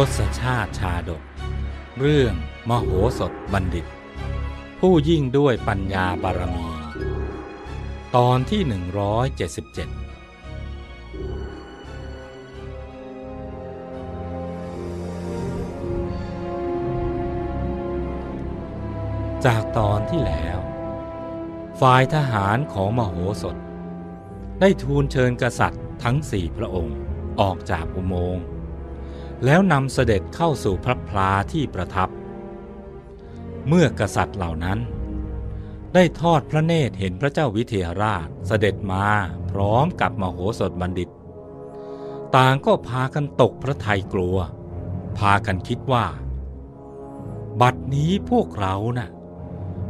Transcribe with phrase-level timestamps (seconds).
[0.00, 1.22] ทศชาติชาดก
[1.98, 2.34] เรื่อง
[2.68, 3.86] มโหสถบัณฑิต
[4.80, 6.66] ผู้ยิ่งด้วยปัญญาบารมี
[8.16, 8.72] ตอนที่ 177
[19.44, 20.58] จากตอนที่แล้ว
[21.80, 23.56] ฝ่ายทหารของมโหสถ
[24.60, 26.96] ได้ทูลเชิญกษัตริย์ทั้งสี่พระองค์
[27.40, 28.46] ออกจากอุโมงค์
[29.44, 32.08] แล้วนำเสด็จเข้าสู่พระพลาที่ประทับ
[33.68, 34.78] เมื่อกษัตริย์เหล่านั้น
[35.94, 39.06] ได้ทอดพระเนตรเห็นพระเจ้าวิเทหราชเสด็จมา
[39.50, 41.08] พร้อมกับมโหสถบัณฑิต
[42.36, 44.36] ต่างก็พากันตกพระทัยกลัว
[45.18, 46.06] พากันคิดว่า
[47.60, 49.10] บัดนี้พวกเรานะ่ะ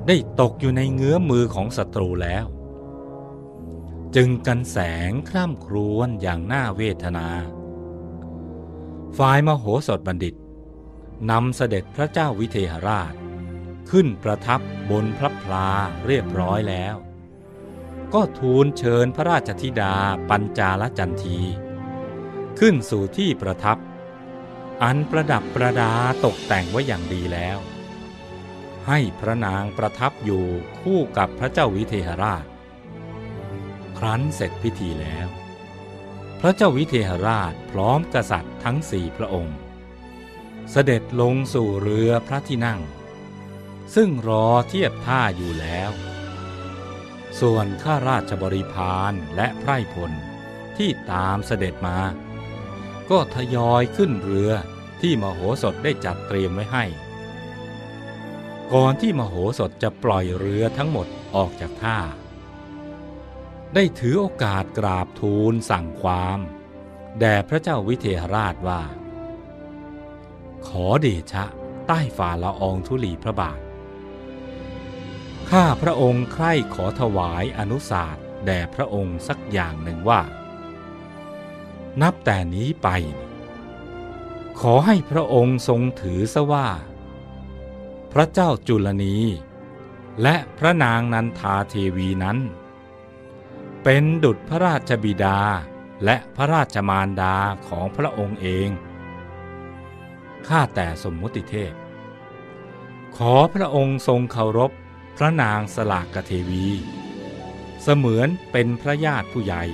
[0.06, 2.44] ได้ตกอยู่ในเงื้อมือของศัตรูแล้ว
[4.16, 4.78] จึงกันแส
[5.10, 7.28] งคร่ำครวญอย่างน่าเวทนา
[9.18, 10.34] ฝ่ายมโหสถบัณฑิต
[11.30, 13.14] นำเสด็จพระเจ้าวิเทหราช
[13.90, 15.68] ขึ้นประทับบนพระพลา
[16.06, 16.96] เรียบร้อยแล้ว
[18.14, 19.94] ก็ทูลเชิญพระราชธิดา
[20.30, 21.38] ปัญจาลจันที
[22.58, 23.78] ขึ้นสู่ที่ประทับ
[24.82, 25.92] อันประดับประดา
[26.24, 27.58] ตกแต่งไว้อย่างดีแล้ว
[28.86, 30.44] ให้พระนางประทับอยู่
[30.80, 32.44] คู่กับพระเจ้าวิเทหราช
[33.98, 35.26] ครั้นเสร็จพิธีแล้ว
[36.46, 39.56] ระเจ้าวิเทหราชพร้อมกษัตริย์ทั้งสี่พระองค์
[40.70, 42.80] เสด็จลงสู่เรือพระที่นั่ง
[43.94, 45.90] ซึ่งรอเทียบท่าอยู่แล้ว
[47.40, 50.12] ส่วนข้าราชบริพารและไพร่พล
[50.78, 51.98] ที่ตามเสด็จมา
[53.10, 54.52] ก็ทยอยขึ้นเรือ
[55.00, 56.84] ที่มโหสถได้จัดเตรียมไว้ให้
[58.72, 61.98] ก่อนที่มโหสถจะปล่อยเรือทั้งหมดออกจากท่า
[63.74, 66.38] ได้ถือโอกาสกราบทูลสั่งความ
[67.20, 68.82] แด่พระเจ้าวิเทหราชว่า
[70.66, 71.44] ขอเดชะ
[71.86, 73.60] ใต้ฝ่าละอองธุลีพระบาท
[75.50, 80.20] ข้าพระองค์ใคร่ขอถวายอนุสาสแด่พระองค์สักอย่างหนึ่งว่า
[82.02, 82.88] นับแต่นี้ไป
[84.60, 86.68] ขอให้พระองค์ทรงถือซะว่า
[88.12, 89.16] พระเจ้าจุลนี
[90.22, 92.38] และพระนางนันทาเทวีนั้น
[93.88, 95.40] เป็นดุจพระราชบิดา
[96.04, 97.36] และพระราชมารดา
[97.68, 98.68] ของพระองค์เอง
[100.46, 101.72] ข้าแต่สมมุติเทพ
[103.16, 104.70] ขอพระองค์ทรงเคารพ
[105.16, 106.66] พระนางสลากเทวี
[107.82, 109.64] เสมือนเป็นพระญาติผู้ใหญ่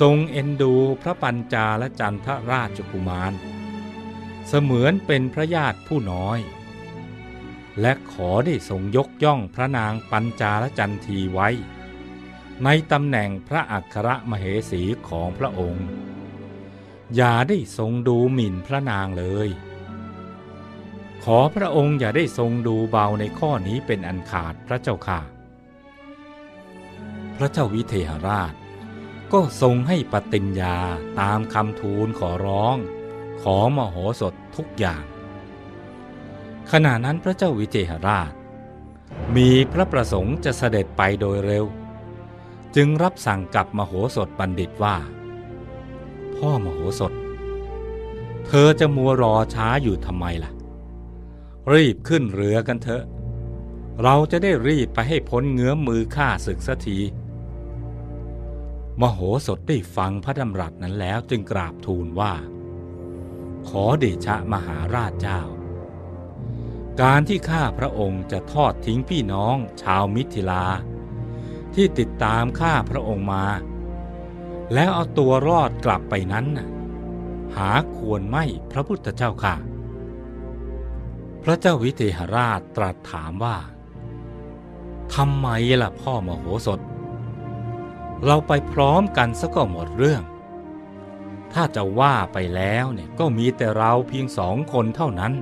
[0.00, 3.32] ทรงเอ็นดูพระปัญจาและจันทราชกุมาร
[4.48, 6.38] เสมือนเป็นพระญาติผู้น้อย
[7.80, 11.50] และขอได้ทรงยกย่องพระนางปัญจาลจันทีไว้
[12.64, 15.86] ในตำแหน่งพระอัครมเหสีของพระองค์
[17.16, 19.48] อย่าได้ทรงดูหมิ่นพระนางเลย
[21.24, 25.20] ขอพระองค์อย่าได้ทรงดูเบาในข้อนี้เป็นอันขาดพระเจ้าค่ะ
[27.36, 28.54] พระเจ้าวิเทหราช
[29.32, 30.76] ก็ทรงให้ปฏิญญา
[31.20, 32.76] ตามคำทูลขอร้อง
[33.42, 35.04] ขอมโหสถทุกอย่าง
[36.72, 38.32] ขณะนั้นพระเจ้าวิเทหราช
[39.36, 41.66] มีพระประสงค์จะเสด็จไปโดยเร็ว
[42.76, 44.96] จึงรับสั่งกับมโหสถบัณฑิตว่า
[46.34, 47.12] พ่อมโหสถ
[48.46, 50.52] เธอจะมัวรอช้าอยู่ทำไมล่ะ
[51.72, 53.04] รีบขึ้นเรือกันเถอะ
[54.02, 56.98] เราจะได้รีบไปให้พ้นเงื้อมมือฆ่าศึกสักที
[59.00, 62.34] มโหสถได้ฟังพระดำรัสนั้นแล้วจึงกราบทูลว่า
[63.68, 65.40] ขอเดชะมหาราชเจ้า
[67.02, 70.64] การที่ข้าพระองค์จะทอดทิ้งพี่น้องชาวมิถิลา
[71.80, 73.44] ที่ติดตามข้าพระองค์มา
[74.74, 76.46] แล้วเอาตัวรอดกลับไปนั้น
[77.56, 79.54] หาควรไม่พระพุทธเจ้าค่ะ
[81.42, 83.56] พระเจ้าวิเทหราชตรัสถามว่า
[85.14, 85.48] ทำไม
[85.82, 86.80] ล่ะพ่อมโหสถ
[88.24, 90.22] เราไปพร้อมกันซะก็หมดเรื่อง
[91.52, 95.32] ถ้าจะว่าไปแล้วเนี่ยก็มีแต่เราเพียงสองคนเท่านั้น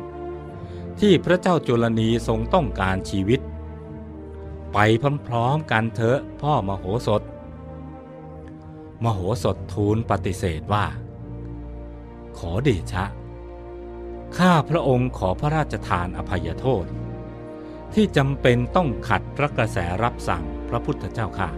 [1.00, 3.41] ที่พระเจ้าจุลนีทรงต้องการชีวิต
[4.73, 4.79] ไป
[5.29, 7.23] พร้อมๆกันเถอะพ่อมโหสถ
[9.05, 10.85] มโหสถทูลปฏิเสธว่า
[12.39, 13.05] ขอเดชะ
[14.39, 16.85] ข้าพระองค์ขอพระราชทานอภัยโทษ
[17.95, 21.51] ที่จำเป็นต้องขัดพระกระแสรับสั่งพระพุทธเจ้าค่ะ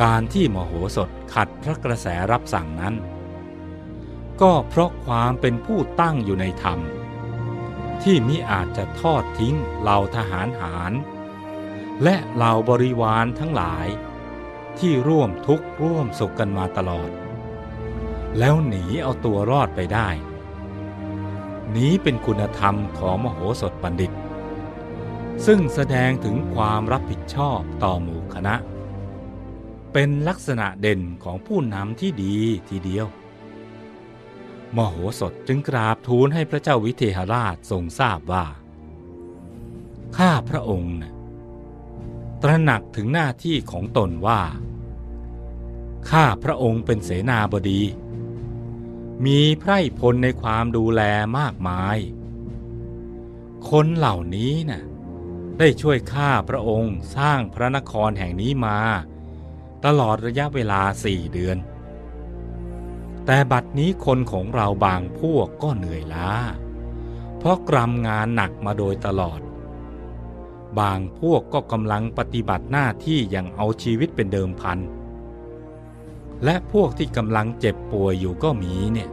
[0.00, 2.94] การที่มโหสถขัดพระกระแสรับสั่งนั้น
[4.42, 6.78] ก็เพราะความเป็นผู้ตั้งอยู่ในธรรม
[8.02, 10.92] ที่มิอาจจะทอดทิ้งเหล่าทหารหาร
[12.02, 13.86] และเหล่าบริวารทั้งหลาย
[14.78, 17.10] ที่ร่วมทุกข์ร่วมสุขกันมาตลอด
[18.38, 20.08] แล้วหนีเอาตัวรอดไปได้
[21.76, 24.12] นี้เป็นคุณธรรมของมโหสถบัณฑิต
[25.46, 28.54] ซึ่งแสดงถึงความรับผิดชอบต่อหมู่คณะ
[29.92, 32.36] เป็นลักษณะเด่นของผู้นำที่ดี
[32.68, 33.06] ทีเดียว
[34.76, 38.46] มโหสถจึงกราบทูลให้พระเจ้าวิเทหราชทรงทราบว่า
[40.18, 41.12] ข้าพระองค์นะ
[42.42, 44.42] ตระหนักถึงหน้าที่ของตนว่า
[46.10, 47.82] ข้าพระองค์เป็นเสนาบดี
[49.26, 51.02] มีไพร่พลในความดูแล
[51.38, 51.98] มากมาย
[53.70, 54.82] คนเหล่านี้นะ่ะ
[55.58, 58.78] ได้ช่วยข้าพระองค์สร้างพระนครแห่งนี้มา
[59.84, 61.56] ตลอดระยะเวลาสี่เดือน
[63.26, 66.30] แต่บัดนี้คนของเราบางพวกก็เหนื่อยล้า
[67.38, 69.40] เพราะกรำงานหนักมาโดยตลอด
[70.80, 74.78] บางพวกก็กำลังปฏิบัติหน้าที่อย่างเอาชีวิตเป็นเดิมพัน
[76.44, 79.10] และพวกที่กำลังเจ็บป่วยอยู่ก็มีเนี่ย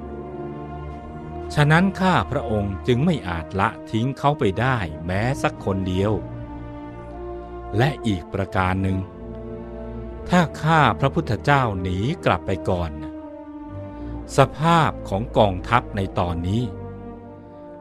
[1.55, 6.11] ฉะนั้นข้าพระองค์จึงไม่อาจละทิ้งเขาไปได้แม้สักคนเดียว
[7.77, 8.97] และอีกประการหนึ่ง
[10.29, 12.91] ถ้าข้าพระพุทธเจ้าหนีกลับไปก่อน
[14.37, 16.63] สภาพของกองทัพในตอนนี้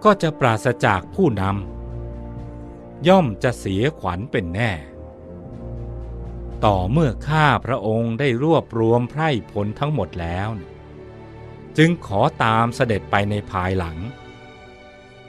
[0.04, 4.72] ก็จะปราศจากผู้นำย่อมจะเสียขวัญเป็นแน่
[6.64, 10.48] ต่อเมื่อข้าพระองค์ได้รวบรวมไพร่พลทั้งหมดแล้ว
[11.78, 13.98] จึงขอตามเสด็จไปในภายหลัง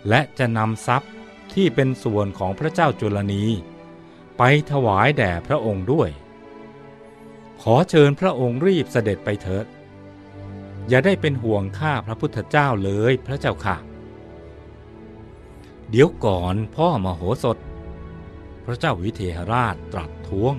[0.09, 1.11] และจะนำทรัพย์
[1.53, 3.45] ที่เป็นส่วนของพระเจ้าจุลนี
[4.37, 6.09] ไปถวายแด่พระองค์ด้วย
[7.61, 9.65] ขอเชิญพระองค์รีบเสด็จไปเถิด
[10.89, 13.77] อย่าได้เป็นห่วงข้าพระพุทธเจ้าเลยพระเจ้าค่ะ
[15.89, 17.57] เดี๋ยวก่อนพ่อมโหสถ
[18.65, 20.53] พระเจ้าวิเทหราชตรัสท้วง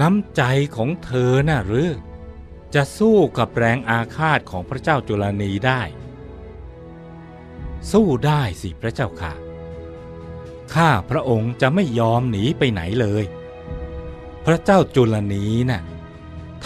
[0.00, 0.42] น้ำใจ
[0.76, 1.88] ของเธอน่ะหรือ
[2.74, 5.82] จะสู้กับแรงอาฆาตของพระเจ้าจุลนีได้
[7.92, 9.34] สู้ได้สิพระเจ้าค่ะ
[10.74, 13.24] ข้าพระองค์จะไม่ยอมหนีไปไหนเลย
[14.46, 15.82] พระเจ้าจุลนีน่ะ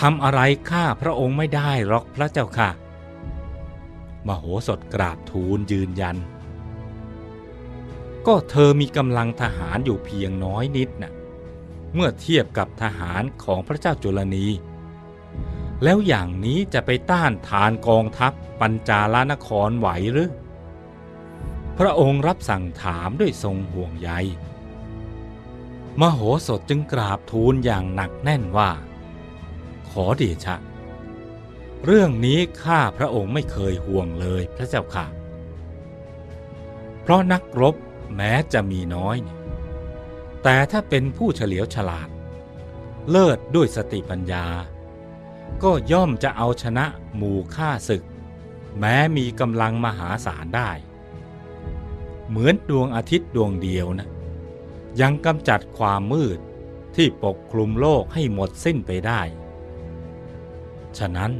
[0.00, 0.40] ทำอะไร
[0.70, 2.70] ข้าพระองค์ไม่ได้หรอกพระเจ้าค่ะ
[4.26, 6.16] มโหสถกราบทูลยืนยัน
[8.26, 11.12] ก็เธอมีกำลังทหารอยู่เพียงน้อยนิดน่ะ
[11.94, 14.46] เมื่อเทียบกับทหารของพระเจ้าจุลนี
[15.82, 20.30] แล้วอย่างนี้จะไปต้านทานกองทัพปัญจาลนครไหวหรือ
[21.78, 24.10] พระองค์รับสั่งถามด้วยทรงห่วงใย
[26.00, 28.70] มโหสถจึงกราบทูลอย่างหนักแน่นว่า
[29.90, 30.56] ขอเดชะ
[31.85, 35.06] เรื่องนี้ข้าพระองค์ไม่เคยห่วงเลยพระเจ้าค่ะ
[37.02, 37.75] เพราะนักรบ
[38.17, 39.38] แม้จะมีน้อยเนี่ย
[40.43, 42.08] แต่ถ้าเป็นผู้เฉลียวฉลาด
[43.11, 44.46] เลิศด้วยสติปัญญา
[45.62, 46.84] ก็ย่อมจะเอาชนะ
[47.17, 48.05] หมู่ฆ่าศึก
[48.79, 50.70] แม้มีกำลังมหาศาลได้
[52.29, 54.08] เหมือนดวงอาทิตย์ดวงเดียวนะ
[55.00, 56.38] ยังกำจัดความมืด
[56.96, 59.20] ที่ปกคลุมโลกให้หมดสิ้นไปได้
[60.98, 61.32] ฉะนั้น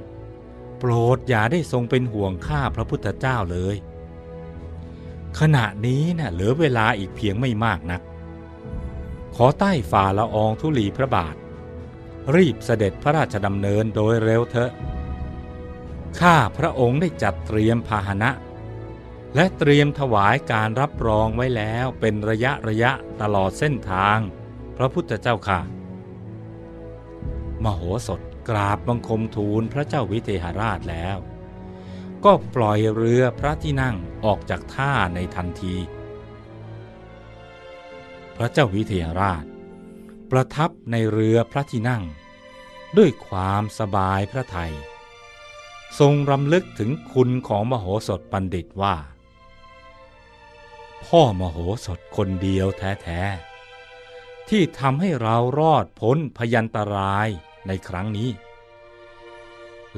[0.78, 3.76] โปรดอย่าได้ทรงเป็นห่วงข้าพระพุทธเจ้าเลย
[5.41, 8.03] ขณะนี้นะ่ะเหลือเวลาอีกเพียงไม่มากนัก
[9.36, 11.36] ขอใต้ฝ่าละอองธุลีพระบาท
[12.34, 14.70] รีบเสด็จพระราชดำเนินโดยเร็วเถอะ
[16.20, 18.31] ข้าพระองค์ได้จัดเตรียมพาหนะ
[19.34, 24.19] และเตรียมถวายการรับรองไว้แล้วเป็นระยะระยะตลอดเส้นทาง
[24.77, 25.60] พระพุทธเจ้าค่ะ
[27.65, 31.19] มโหสถ กราบบังคมทูลพระเจ้าวิเทหราชแล้ว
[32.24, 35.74] ก็ปล่อยเรือพระที่นั่งออกจากท่าในทันที
[38.36, 39.44] พระเจ้าวิเทหราช
[40.31, 42.02] ประทับในเรือพระที่นั่ง
[42.98, 44.74] ด้วยความสบายพระทยัย
[45.98, 48.96] ทรงรำลึกถึงคุณของมโหสถบัณฑิตว่า
[51.05, 53.20] พ่อมโหสถคนเดียวแท้
[53.86, 57.28] ๆ ที่ทำให้เรารอดพ้นพยันตราย
[57.69, 58.31] ในครั้งนี้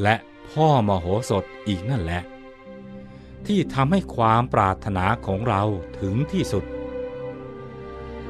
[0.03, 0.17] และ
[0.49, 2.23] พ่อมโหสถอีกนั่นแหละ
[3.47, 5.63] ที่ทำให้ความปรารถนาของเรา
[6.01, 6.65] ถึงที่สุด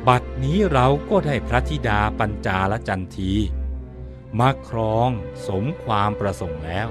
[0.06, 3.32] บัดนี้เราก็ได้พระธิดาปัญจาลจันที
[4.38, 5.10] มาครอง
[5.46, 6.88] สมความประสงค์แล้ว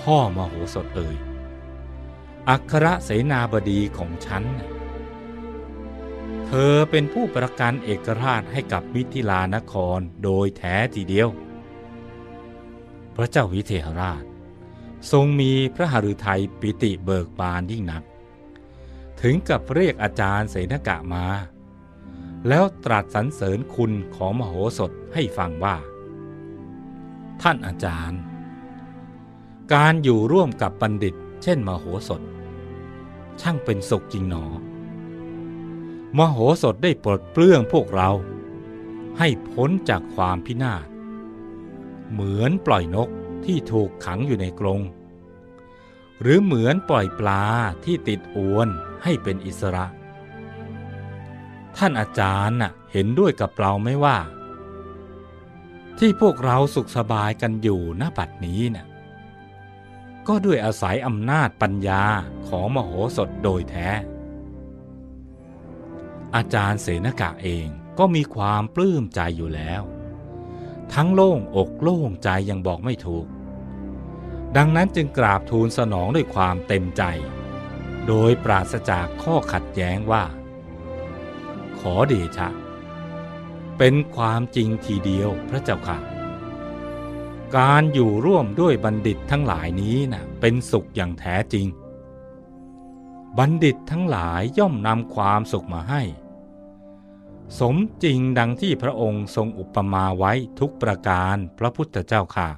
[0.00, 1.16] พ่อมโหสถเอ่ย
[2.48, 4.44] อัครเสนาบดีของฉัน
[6.52, 11.28] เธอเป็นผู้ประกันเอกราชให้กับมิถิลานครโดยแท้ทีเดียว
[13.16, 14.24] พระเจ้าวิเทหราช
[15.12, 18.02] ทรงมีพระหฤทัยปิติเบิกบานยิ่งนัก
[19.20, 21.26] ถึงกับเรียกอาจารย์เสนกะมา
[22.48, 25.76] แล้วตรัสสรรเสริญคุณของมโหสถให้ฟังว่า
[27.42, 28.20] ท่านอาจารย์
[29.74, 32.22] การอยู่ร่วมกับบัณฑิต เช่นมโหสถ
[33.40, 34.46] ช่างเป็นสุขจริงหนอ
[36.18, 38.10] มโหสถได้ปลดเปลื้องพวกเรา
[39.18, 40.86] ให้พ้นจากความพินาศ
[42.12, 43.08] เหมือนปล่อยนก
[43.44, 44.80] ที่ถูกขังอยู่ในกรง
[46.20, 47.44] หรือเหมือนปล่อยปลา
[47.84, 48.68] ที่ติดอวน
[49.02, 49.86] ให้เป็นอิสระ
[51.76, 54.18] ท่านอาจารย์น่ะเห็นด้วยกับเราไหมว่า
[55.98, 58.86] ที่พวกเราสุขสบายกันอยู่ณบัดนี้น่ะ
[60.28, 62.04] ก็ด้วยอาศัยอำนาจปัญญา
[62.48, 63.88] ของมโหสถโดยแท้
[66.34, 67.66] อาจารย์เสนกะเอง
[67.98, 69.82] ก็มีความปลื้มใจอยู่แล้ว
[70.94, 73.26] ทั้งโล่งอกโล่งใจยังบอกไม่ถูก
[74.56, 77.02] ดังนั้นจึงกราบทูลสนองด้วยความเต็มใจ
[78.06, 80.24] โดยปราศจากข้อขัดแย้งว่า
[81.78, 82.48] ขอเดชะ
[83.78, 85.98] เป็นความจริงทีเดียวพระเจ้าค่ะ
[87.56, 91.66] การอยู่ร่วมด้วยบัณฑิตทั้งหลายนี้นะ่ะเป็นสุขอย่างแท้จริง
[93.38, 96.02] บัณฑิตทั้งหลายย่อมนำความสุขมาให้
[97.58, 102.50] สมจริงดังที่พระองค์ทรงอุปมาไว้ทุกประการพระพุทธเจ้าค่ะ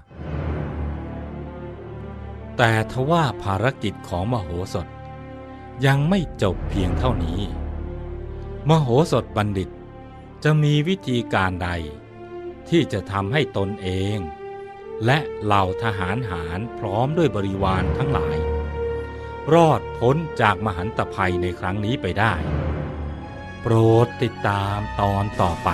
[2.57, 4.87] แต่ทว่าภารกิจของมโหสถ
[5.87, 7.41] ยังไม่จบเพียงเท่านี้
[8.69, 9.71] มโหสถบัณฑิต
[10.45, 11.69] จะมีวิธีการใด
[12.69, 14.19] ที่จะทำให้ตนเอง
[15.05, 18.37] และเหล่าทหารหารพร้อมด้วยบริวารทั้งหลาย
[19.55, 22.35] รอดพ้นจากมหันตภัยในครั้งนี้ไปได้
[23.63, 25.71] โปรดติดตามตอนต่อไป